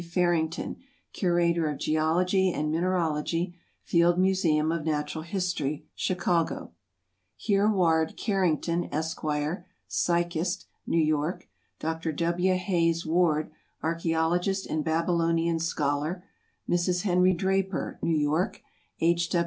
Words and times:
Farrington, 0.03 0.77
Curator 1.13 1.69
of 1.69 1.77
Geology 1.77 2.51
and 2.51 2.71
Mineralogy, 2.71 3.53
Field 3.83 4.17
Museum 4.17 4.71
of 4.71 4.83
Natural 4.83 5.21
History, 5.23 5.85
Chicago; 5.93 6.71
Hereward 7.37 8.17
Carrington, 8.17 8.89
Esq., 8.91 9.21
Psychist, 9.87 10.65
New 10.87 10.97
York; 10.97 11.47
Dr. 11.79 12.11
W. 12.13 12.53
Hayes 12.55 13.05
Ward, 13.05 13.51
Archæologist 13.83 14.65
and 14.67 14.83
Babylonian 14.83 15.59
Scholar; 15.59 16.23
Mrs. 16.67 17.03
Henry 17.03 17.33
Draper, 17.33 17.99
New 18.01 18.17
York; 18.17 18.63
H. 19.01 19.29